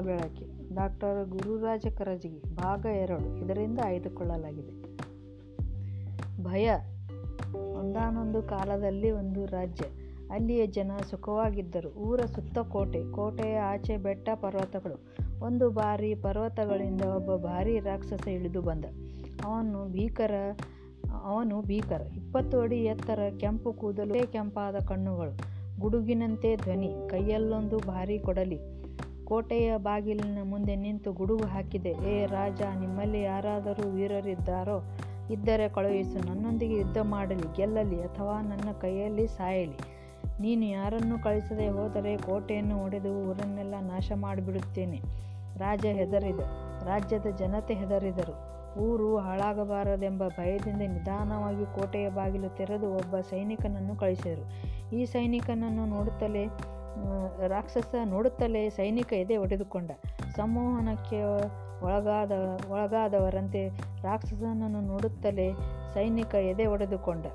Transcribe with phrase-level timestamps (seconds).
[0.00, 4.90] ಬೆಳಕೆ doctor Gururaja Karajagi ಭಾಗ ಎರಡು, ಇದರಿಂದ ಆಯ್ದುಕೊಳ್ಳಲಾಗಿದೆ.
[6.44, 6.70] ಭಯ.
[7.74, 9.84] ಒಂದಾನೊಂದು ಕಾಲದಲ್ಲಿ ಒಂದು ರಾಜ್ಯ.
[10.30, 11.94] ಅಲ್ಲಿಯ ಜನ ಸುಖವಾಗಿದ್ದರು.
[11.94, 15.14] ಊರ ಸುತ್ತ ಕೋಟೆ, ಕೋಟೆಯ ಆಚೆ ಬೆಟ್ಟ ಪರ್ವತಗಳು.
[15.40, 18.84] ಒಂದು ಬಾರಿ ಪರ್ವತಗಳಿಂದ ಒಬ್ಬ ಭಾರಿ ರಾಕ್ಷಸ ಇಳಿದು ಬಂದ.
[19.44, 20.30] ಅವನು ಭೀಕರ
[21.22, 22.00] ಅವನು ಭೀಕರ.
[22.00, 28.79] ಇಪ್ಪತ್ತು ಅಡಿ ಎತ್ತರ ಕೆಂಪು ಕೂದಲು, ಕೆಂಪಾದ ಕಣ್ಣುಗಳು, ಗುಡುಗಿನಂತೆ ಧ್ವನಿ, ಕೈಯಲ್ಲೊಂದು ಭಾರಿ ಕೊಡಲಿ.
[29.30, 31.90] ಕೋಟೆಯ ಬಾಗಿಲಿನ ಮುಂದೆ ನಿಂತು ಗುಡುಗು ಹಾಕಿದೆ.
[32.12, 34.76] ಏ ರಾಜ, ನಿಮ್ಮಲ್ಲಿ ಯಾರಾದರೂ ವೀರರಿದ್ದಾರೋ,
[35.30, 36.18] ಇದ್ದರೆ ಕಳುಹಿಸು.
[36.28, 39.78] ನನ್ನೊಂದಿಗೆ ಯುದ್ಧ ಮಾಡಲಿ, ಗೆಲ್ಲಲಿ, ಅಥವಾ ನನ್ನ ಕೈಯಲ್ಲಿ ಸಾಯಲಿ.
[40.40, 45.00] ನೀನು ಯಾರನ್ನು ಕಳಿಸದೆ ಹೋದರೆ ಕೋಟೆಯನ್ನು ಒಡೆದು ಊರನ್ನೆಲ್ಲ ನಾಶ ಮಾಡಿಬಿಡುತ್ತೇನೆ
[45.56, 46.40] ರಾಜ ಹೆದರಿದ,
[46.84, 48.34] ರಾಜ್ಯದ ಜನತೆ ಹೆದರಿದರು.
[48.80, 54.44] ಊರು ಹಾಳಾಗಬಾರದೆಂಬ ಭಯದಿಂದ ನಿಧಾನವಾಗಿ ಕೋಟೆಯ ಬಾಗಿಲು ತೆರೆದು ಒಬ್ಬ ಸೈನಿಕನನ್ನು ಕಳಿಸಿದರು.
[54.96, 56.44] ಈ ಸೈನಿಕನನ್ನು ನೋಡುತ್ತಲೇ
[57.46, 59.90] ರಾಕ್ಷಸ ನೋಡುತ್ತಲೇ ಸೈನಿಕ ಎದೆ ಒಡೆದುಕೊಂಡ.
[60.36, 61.22] ಸಂಮೋಹನಕ್ಕೆ
[61.84, 62.32] ಒಳಗಾದ,
[62.70, 63.68] ಒಳಗಾದವರಂತೆ
[64.02, 65.52] ರಾಕ್ಷಸನನ್ನು ನೋಡುತ್ತಲೇ
[65.94, 67.26] ಸೈನಿಕ ಎದೆ ಒಡೆದುಕೊಂಡ.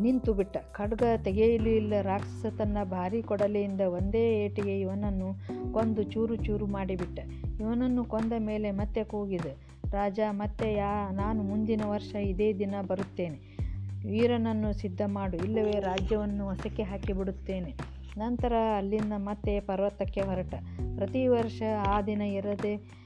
[0.00, 0.56] ನಿಂತು ಬಿಟ್ಟ.
[0.72, 1.92] ಖಡ್ಗ ತೆಗೆಯಲಿಲ್ಲ.
[2.02, 5.34] ರಾಕ್ಷಸ ತನ್ನ ಭಾರಿ ಕೊಡಲಿಯಿಂದ ಒಂದೇ ಏಟಿಗೆ ಇವನನ್ನು
[5.72, 7.18] ಕೊಂದು ಚೂರು ಚೂರು ಮಾಡಿಬಿಟ್ಟ.
[7.60, 9.70] ಇವನನ್ನು ಕೊಂದ ಮೇಲೆ ಮತ್ತೆ ಕೂಗಿದೆ.
[9.90, 13.60] ರಾಜ, ಮತ್ತೆ ಯಾ, ನಾನು ಮುಂದಿನ ವರ್ಷ ಇದೇ ದಿನ ಬರುತ್ತೇನೆ.
[14.06, 17.99] ವೀರನನ್ನು ಸಿದ್ಧ ಮಾಡು ಇಲ್ಲವೇ ರಾಜ್ಯವನ್ನು ಹೊಸಕ್ಕೆ ಹಾಕಿಬಿಡುತ್ತೇನೆ.
[18.18, 20.54] ನಂತರ ಅಲ್ಲಿಂದ ಮತ್ತೆ ಪರ್ವತಕ್ಕೆ ಹೊರಟ.
[20.96, 23.00] ಪ್ರತಿ ವರ್ಷ ಆ ದಿನ ಇರದೆ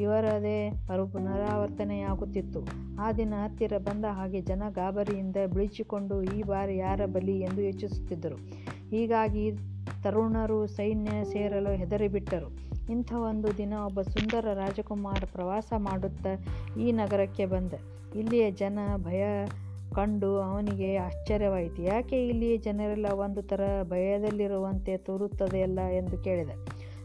[0.00, 2.60] ಇವರದೇ ಪರು ಪುನರಾವರ್ತನೆಯಾಗುತ್ತಿತ್ತು.
[3.00, 8.36] ಆ ದಿನ ಹತ್ತಿರ ಬಂದ ಹಾಗೆ ಜನ ಗಾಬರಿಯಿಂದ ಬಿಳಿಚಿಕೊಂಡು ಈ ಬಾರಿ ಯಾರ ಬಲಿ ಎಂದು ಯೋಚಿಸುತ್ತಿದ್ದರು.
[8.90, 9.52] ಹೀಗಾಗಿ
[10.02, 12.68] ತರುಣರು ಸೈನ್ಯ ಸೇರಲು ಹೆದರಿಬಿಟ್ಟರು.
[12.92, 16.30] ಇಂಥ ಒಂದು ದಿನ ಒಬ್ಬ ಸುಂದರ ರಾಜಕುಮಾರ ಪ್ರವಾಸ ಮಾಡುತ್ತಾ
[16.80, 17.72] ಈ ನಗರಕ್ಕೆ ಬಂದ.
[18.16, 19.24] ಇಲ್ಲಿಯ ಜನ ಭಯ
[19.94, 21.82] ಕಂಡು ಅವನಿಗೆ ಆಶ್ಚರ್ಯವಾಯಿತು.
[21.82, 26.50] ಯಾಕೆ ಇಲ್ಲಿಯ ಜನರೆಲ್ಲ ಒಂದು ಥರ ಭಯದಲ್ಲಿರುವಂತೆ ತೋರುತ್ತದೆಯಲ್ಲ ಎಂದು ಕೇಳಿದ.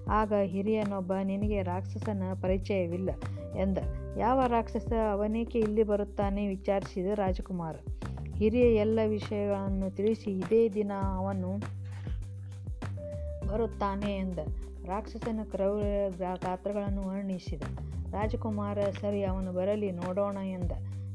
[0.09, 3.09] ಆಗ ಹಿರಿಯನೊಬ್ಬ, ನಿನಗೆ ರಾಕ್ಷಸನ ಪರಿಚಯವಿಲ್ಲ
[3.57, 3.77] ಎಂದ.
[4.17, 4.93] ಯಾವ ರಾಕ್ಷಸ?
[5.11, 6.47] ಅವನೇಕೆ ಇಲ್ಲಿ ಬರುತ್ತಾನೆ?
[6.47, 7.75] ವಿಚಾರಿಸಿದ ರಾಜಕುಮಾರ.
[8.35, 11.57] ಹಿರಿಯ ಎಲ್ಲ ವಿಷಯಗಳನ್ನು ತಿಳಿಸಿ ಇದೇ ದಿನ ಅವನು
[13.47, 14.39] ಬರುತ್ತಾನೆ ಎಂದ.
[14.85, 17.61] ರಾಕ್ಷಸನ ಕ್ರೌರ್ಯ ಗಾತ್ರಗಳನ್ನು ವರ್ಣಿಸಿದ.
[18.11, 20.71] ರಾಜಕುಮಾರ, ಸರಿ, ಅವನು ಬರಲಿ, ನೋಡೋಣ ಎಂದ.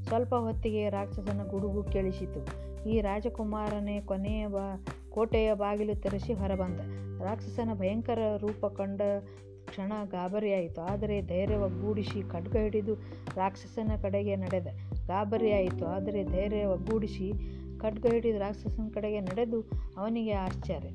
[0.09, 2.69] ಸ್ವಲ್ಪ ಹೊತ್ತಿಗೆ ರಾಕ್ಷಸನ ಗುಡುಗು ಕೇಳಿಸಿತು.
[2.89, 6.81] ಈ ರಾಜಕುಮಾರನೇ ಕೊನೆಯ ಬಾ ಕೋಟೆಯ ಬಾಗಿಲು ತೆರೆಸಿ ಹೊರಬಂದ.
[7.23, 9.03] ರಾಕ್ಷಸನ ಭಯಂಕರ ರೂಪ ಕಂಡ
[9.69, 10.81] ಕ್ಷಣ ಗಾಬರಿಯಾಯಿತು.
[10.81, 12.95] ಆದರೆ ಧೈರ್ಯ ಒಗ್ಗೂಡಿಸಿ ಖಡ್ಗ ಹಿಡಿದು
[13.37, 14.67] ರಾಕ್ಷಸನ ಕಡೆಗೆ ನಡೆದ.
[15.07, 15.87] ಗಾಬರಿಯಾಯಿತು.
[15.87, 17.33] ಆದರೆ ಧೈರ್ಯ ಒಗ್ಗೂಡಿಸಿ
[17.79, 19.61] ಖಡ್ಗ ಹಿಡಿದು ರಾಕ್ಷಸನ ಕಡೆಗೆ ನಡೆದು
[19.97, 20.89] ಅವನಿಗೆ ಆಶ್ಚರ್ಯ.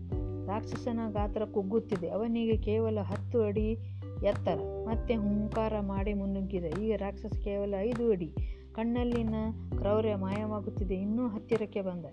[0.48, 2.10] ರಾಕ್ಷಸನ ಗಾತ್ರ ಕುಗ್ಗುತ್ತಿದೆ.
[2.10, 3.72] ಅವನಿಗೆ ಕೇವಲ ಹತ್ತು ಅಡಿ
[4.26, 4.56] ಎತ್ತರ.
[4.86, 6.66] ಮತ್ತೆ ಹುಂಕಾರ ಮಾಡಿ ಮುನ್ನುಗ್ಗಿದ.
[6.66, 9.36] ಈಗ ರಾಕ್ಷಸ ಕೇವಲ ಐದು ಅಡಿ ಕಣ್ಣಲ್ಲಿನ
[9.78, 10.96] ಕ್ರೌರ್ಯ ಮಾಯವಾಗುತ್ತಿದೆ.
[10.96, 12.06] ಇನ್ನೂ ಹತ್ತಿರಕ್ಕೆ ಬಂದ.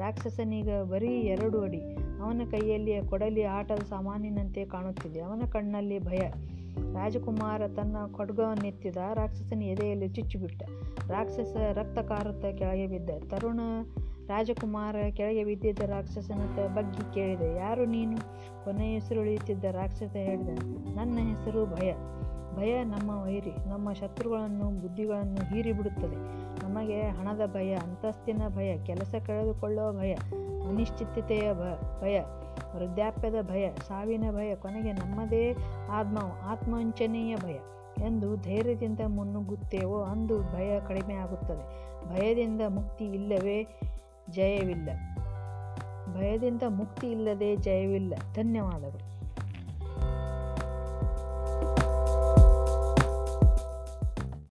[0.00, 1.94] ರಾಕ್ಷಸನೀಗ ಬರೀ ಎರಡು ಅಡಿ.
[1.94, 5.20] ಅವನ ಕೈಯಲ್ಲಿಯ ಕೊಡಲಿ ಆಟದ ಸಾಮಾನಿನಂತೆ ಕಾಣುತ್ತಿದೆ.
[5.20, 6.30] ಅವನ ಕಣ್ಣಲ್ಲಿ ಭಯ.
[6.94, 10.62] ರಾಜಕುಮಾರ ತನ್ನ ಖಡ್ಗವನ್ನೆತ್ತಿದ ರಾಕ್ಷಸನ ಎದೆಯಲ್ಲಿ ಚುಚ್ಚಿಬಿಟ್ಟ.
[11.10, 13.10] ರಾಕ್ಷಸ ರಕ್ತ ಕಾರುತ್ತ ಕೆಳಗೆ ಬಿದ್ದ.
[13.28, 13.60] ತರುಣ
[14.28, 17.56] ರಾಜಕುಮಾರ ಕೆಳಗೆ ಬಿದ್ದಿದ್ದ ರಾಕ್ಷಸನ ಬಗ್ಗೆ ಕೇಳಿದೆ.
[17.56, 18.16] ಯಾರು ನೀನು?
[18.64, 20.54] ಕೊನೆಯ ಹೆಸರು ಉಳಿಯುತ್ತಿದ್ದ ರಾಕ್ಷಸ ಹೇಳಿದೆ.
[20.96, 21.92] ನನ್ನ ಹೆಸರು ಭಯ.
[22.56, 23.68] ಭಯ ನಮ್ಮ ವೈರಿ.
[23.68, 26.16] ನಮ್ಮ ಶತ್ರುಗಳನ್ನು, ಬುದ್ಧಿಗಳನ್ನು ಹೀರಿಬಿಡುತ್ತದೆ
[26.64, 30.14] ನಮಗೆ ಹಣದ ಭಯ, ಅಂತಸ್ತಿನ ಭಯ, ಕೆಲಸ ಕಳೆದುಕೊಳ್ಳುವ ಭಯ,
[30.68, 31.52] ಅನಿಶ್ಚಿತತೆಯ
[32.00, 32.20] ಭಯ,
[32.76, 35.56] ವೃದ್ಧಾಪ್ಯದ ಭಯ, ಸಾವಿನ ಭಯ, ಕೊನೆಗೆ ನಮ್ಮದೇ
[35.90, 37.58] ಆತ್ಮ ಆತ್ಮವಂಚನೆಯ ಭಯ.
[38.06, 41.64] ಎಂದು ಧೈರ್ಯದಿಂದ ಮುನ್ನುಗ್ಗುತ್ತೇವೋ ಅಂದು ಭಯ ಕಡಿಮೆ ಆಗುತ್ತದೆ
[42.08, 43.80] ಭಯದಿಂದ ಮುಕ್ತಿ ಇಲ್ಲವೇ?
[44.30, 44.88] ಜಯವಿಲ್ಲ.
[46.14, 48.14] ಭಯದಿಂದ ಮುಕ್ತಿ ಇಲ್ಲದೆ ಜಯವಿಲ್ಲ.
[48.34, 49.17] ಧನ್ಯವಾದಗಳು.